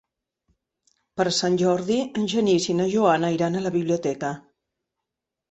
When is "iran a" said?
3.37-3.63